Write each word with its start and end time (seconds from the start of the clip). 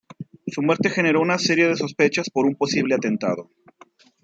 Su 0.47 0.63
muerte 0.63 0.89
generó 0.89 1.21
una 1.21 1.37
serie 1.37 1.67
de 1.67 1.75
sospechas 1.75 2.31
por 2.31 2.47
un 2.47 2.55
posible 2.55 2.95
atentado. 2.95 3.51